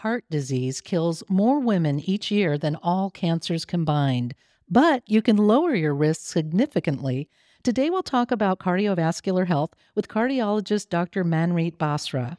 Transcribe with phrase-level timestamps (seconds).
[0.00, 4.34] Heart disease kills more women each year than all cancers combined,
[4.66, 7.28] but you can lower your risk significantly.
[7.62, 11.22] Today, we'll talk about cardiovascular health with cardiologist Dr.
[11.22, 12.38] Manreet Basra.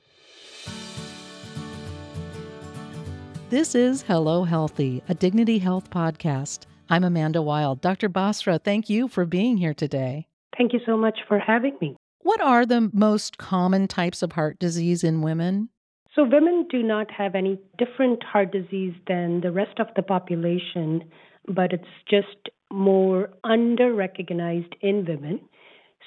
[3.52, 6.62] This is Hello Healthy, a Dignity Health podcast.
[6.90, 7.80] I'm Amanda Wild.
[7.80, 8.10] Dr.
[8.10, 10.28] Basra, thank you for being here today.
[10.58, 11.96] Thank you so much for having me.
[12.22, 15.70] What are the most common types of heart disease in women?
[16.16, 21.06] So, women do not have any different heart disease than the rest of the population,
[21.48, 25.40] but it's just more under recognized in women.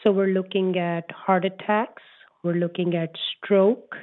[0.03, 2.03] So, we're looking at heart attacks,
[2.43, 3.97] we're looking at stroke,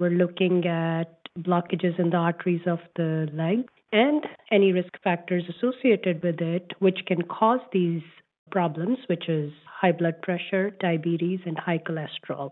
[0.00, 6.20] we're looking at blockages in the arteries of the leg, and any risk factors associated
[6.24, 8.02] with it, which can cause these
[8.50, 12.50] problems, which is high blood pressure, diabetes, and high cholesterol.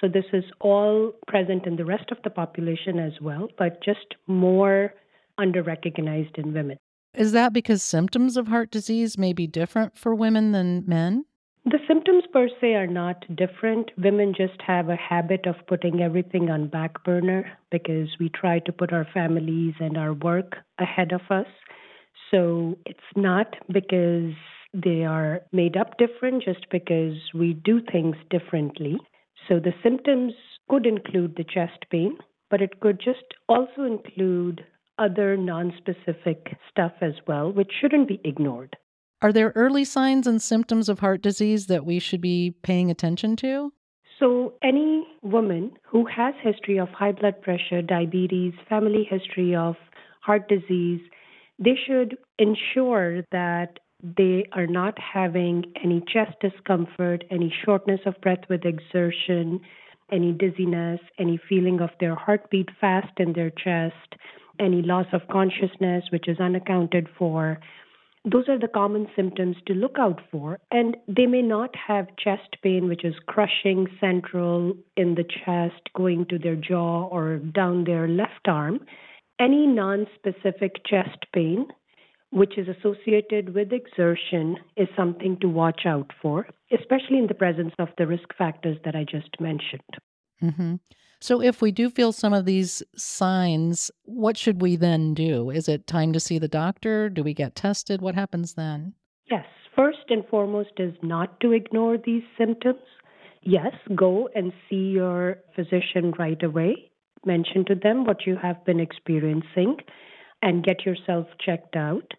[0.00, 4.14] So, this is all present in the rest of the population as well, but just
[4.26, 4.92] more
[5.38, 6.76] underrecognized in women.
[7.14, 11.24] Is that because symptoms of heart disease may be different for women than men?
[11.64, 13.90] The symptoms per se are not different.
[13.98, 18.72] Women just have a habit of putting everything on back burner because we try to
[18.72, 21.48] put our families and our work ahead of us.
[22.30, 24.32] So it's not because
[24.74, 28.98] they are made up different, just because we do things differently.
[29.48, 30.32] So the symptoms
[30.68, 32.18] could include the chest pain,
[32.50, 34.64] but it could just also include
[34.98, 38.76] other non-specific stuff as well, which shouldn't be ignored.
[39.22, 43.36] Are there early signs and symptoms of heart disease that we should be paying attention
[43.36, 43.72] to?
[44.18, 49.76] So, any woman who has history of high blood pressure, diabetes, family history of
[50.22, 51.00] heart disease,
[51.58, 58.44] they should ensure that they are not having any chest discomfort, any shortness of breath
[58.48, 59.60] with exertion,
[60.12, 64.14] any dizziness, any feeling of their heartbeat fast in their chest,
[64.60, 67.58] any loss of consciousness, which is unaccounted for,
[68.28, 70.58] those are the common symptoms to look out for.
[70.72, 76.26] And they may not have chest pain, which is crushing central in the chest, going
[76.30, 78.80] to their jaw or down their left arm.
[79.38, 81.68] Any non specific chest pain,
[82.36, 87.72] which is associated with exertion, is something to watch out for, especially in the presence
[87.78, 89.80] of the risk factors that I just mentioned.
[90.42, 90.74] Mm-hmm.
[91.18, 95.48] So, if we do feel some of these signs, what should we then do?
[95.48, 97.08] Is it time to see the doctor?
[97.08, 98.02] Do we get tested?
[98.02, 98.92] What happens then?
[99.30, 99.46] Yes.
[99.74, 102.84] First and foremost is not to ignore these symptoms.
[103.40, 106.90] Yes, go and see your physician right away.
[107.24, 109.76] Mention to them what you have been experiencing
[110.42, 112.12] and get yourself checked out.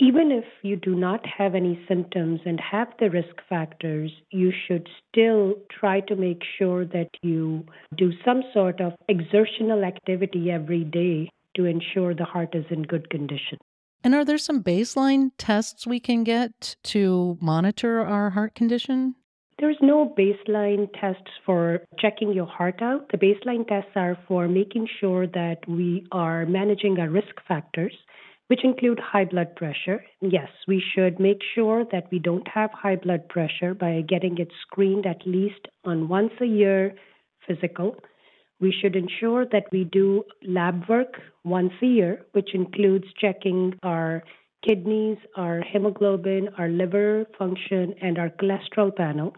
[0.00, 4.88] Even if you do not have any symptoms and have the risk factors, you should
[5.08, 7.64] still try to make sure that you
[7.96, 13.10] do some sort of exertional activity every day to ensure the heart is in good
[13.10, 13.58] condition.
[14.04, 19.16] And are there some baseline tests we can get to monitor our heart condition?
[19.58, 23.10] There's no baseline tests for checking your heart out.
[23.10, 27.92] The baseline tests are for making sure that we are managing our risk factors
[28.48, 30.04] which include high blood pressure.
[30.20, 34.50] Yes, we should make sure that we don't have high blood pressure by getting it
[34.62, 36.94] screened at least on once a year
[37.46, 37.96] physical.
[38.60, 41.14] We should ensure that we do lab work
[41.44, 44.24] once a year, which includes checking our
[44.66, 49.34] kidneys, our hemoglobin, our liver function, and our cholesterol panel.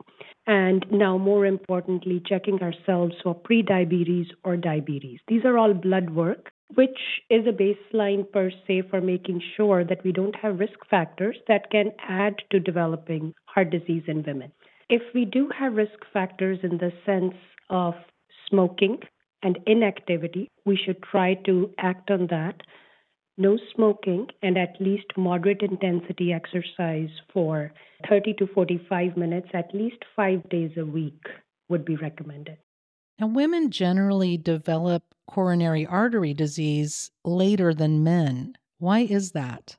[0.46, 5.20] And now, more importantly, checking ourselves for prediabetes or diabetes.
[5.28, 6.98] These are all blood work which
[7.28, 11.70] is a baseline per se for making sure that we don't have risk factors that
[11.70, 14.52] can add to developing heart disease in women.
[14.88, 17.34] If we do have risk factors in the sense
[17.68, 17.94] of
[18.48, 18.98] smoking
[19.42, 22.60] and inactivity, we should try to act on that.
[23.38, 27.72] No smoking and at least moderate intensity exercise for
[28.08, 31.22] 30 to 45 minutes, at least five days a week
[31.68, 32.58] would be recommended.
[33.18, 38.54] And women generally develop coronary artery disease later than men.
[38.78, 39.76] Why is that?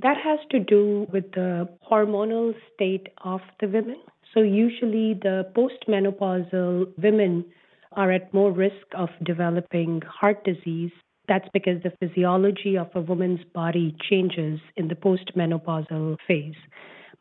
[0.00, 4.00] That has to do with the hormonal state of the women.
[4.32, 7.44] So, usually, the postmenopausal women
[7.92, 10.92] are at more risk of developing heart disease.
[11.28, 16.60] That's because the physiology of a woman's body changes in the postmenopausal phase.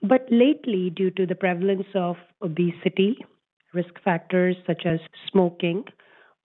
[0.02, 3.18] But lately, due to the prevalence of obesity,
[3.74, 5.00] risk factors such as
[5.30, 5.84] smoking,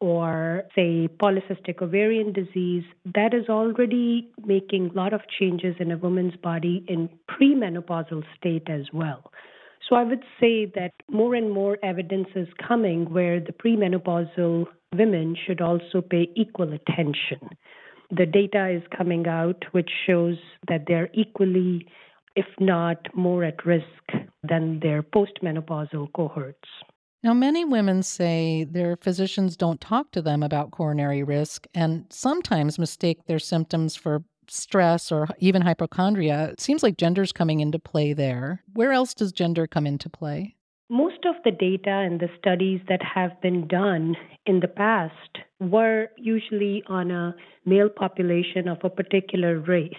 [0.00, 2.84] or say polycystic ovarian disease
[3.14, 8.68] that is already making a lot of changes in a woman's body in premenopausal state
[8.68, 9.30] as well
[9.88, 14.66] so i would say that more and more evidence is coming where the premenopausal
[14.96, 17.56] women should also pay equal attention.
[18.10, 20.36] The data is coming out which shows
[20.68, 21.86] that they're equally,
[22.36, 23.84] if not more at risk
[24.42, 26.68] than their postmenopausal cohorts.
[27.26, 32.78] Now, many women say their physicians don't talk to them about coronary risk and sometimes
[32.78, 36.50] mistake their symptoms for stress or even hypochondria.
[36.50, 38.62] It seems like gender's coming into play there.
[38.74, 40.54] Where else does gender come into play?
[40.88, 44.14] Most of the data and the studies that have been done
[44.46, 47.34] in the past were usually on a
[47.64, 49.94] male population of a particular race.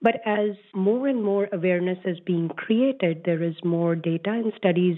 [0.00, 4.96] But as more and more awareness is being created, there is more data and studies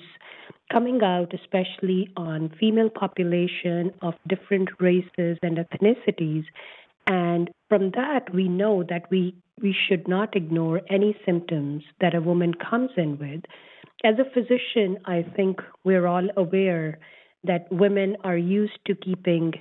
[0.70, 6.44] coming out, especially on female population of different races and ethnicities.
[7.06, 12.20] And from that, we know that we, we should not ignore any symptoms that a
[12.20, 13.42] woman comes in with.
[14.04, 16.98] As a physician, I think we're all aware
[17.44, 19.52] that women are used to keeping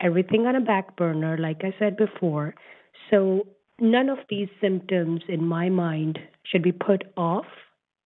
[0.00, 2.54] everything on a back burner, like I said before.
[3.10, 3.46] So
[3.80, 7.46] none of these symptoms, in my mind, should be put off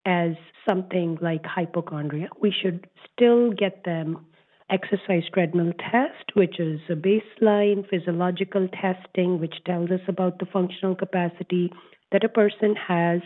[0.06, 0.32] as
[0.66, 2.28] something like hypochondria.
[2.40, 4.26] We should still get them
[4.70, 10.94] exercise treadmill test, which is a baseline physiological testing, which tells us about the functional
[10.94, 11.70] capacity
[12.12, 13.20] that a person has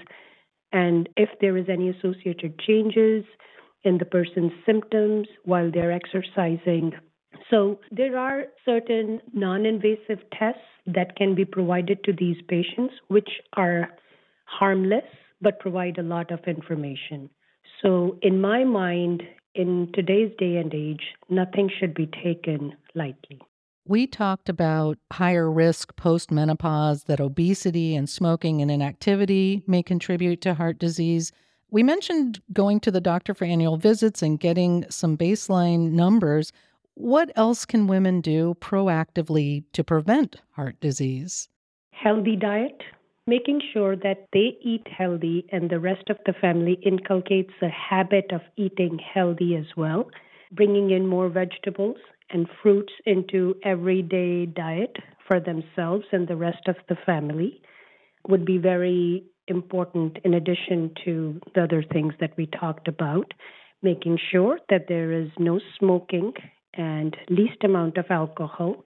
[0.72, 3.24] and if there is any associated changes
[3.84, 6.92] in the person's symptoms while they're exercising.
[7.50, 13.88] So there are certain non-invasive tests that can be provided to these patients which are
[14.44, 15.04] harmless
[15.40, 17.30] but provide a lot of information.
[17.82, 19.22] So in my mind
[19.54, 23.40] in today's day and age nothing should be taken lightly.
[23.86, 30.42] We talked about higher risk post menopause, that obesity and smoking and inactivity may contribute
[30.42, 31.32] to heart disease.
[31.70, 36.52] We mentioned going to the doctor for annual visits and getting some baseline numbers.
[36.94, 41.48] What else can women do proactively to prevent heart disease?
[41.92, 42.82] Healthy diet,
[43.28, 48.32] making sure that they eat healthy and the rest of the family inculcates a habit
[48.32, 50.10] of eating healthy as well,
[50.50, 51.98] bringing in more vegetables
[52.30, 54.96] and fruits into everyday diet
[55.26, 57.60] for themselves and the rest of the family
[58.26, 63.32] would be very important in addition to the other things that we talked about
[63.82, 66.32] making sure that there is no smoking
[66.74, 68.84] and least amount of alcohol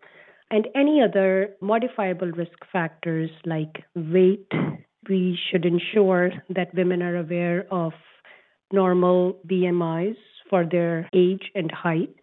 [0.52, 4.50] and any other modifiable risk factors like weight
[5.08, 7.93] we should ensure that women are aware of
[8.72, 10.16] normal BMIs
[10.49, 12.14] for their age and height